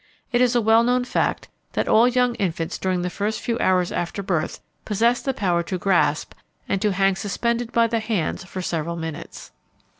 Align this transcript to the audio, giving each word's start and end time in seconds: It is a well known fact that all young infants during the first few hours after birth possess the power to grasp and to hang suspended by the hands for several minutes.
It 0.31 0.41
is 0.41 0.55
a 0.55 0.61
well 0.61 0.81
known 0.83 1.03
fact 1.05 1.47
that 1.73 1.87
all 1.87 2.07
young 2.07 2.33
infants 2.41 2.79
during 2.79 3.03
the 3.03 3.09
first 3.11 3.39
few 3.39 3.59
hours 3.59 3.91
after 3.91 4.23
birth 4.23 4.59
possess 4.83 5.21
the 5.21 5.31
power 5.31 5.61
to 5.61 5.77
grasp 5.77 6.33
and 6.67 6.81
to 6.81 6.91
hang 6.93 7.15
suspended 7.15 7.71
by 7.71 7.85
the 7.85 7.99
hands 7.99 8.43
for 8.43 8.63
several 8.63 8.95
minutes. 8.95 9.51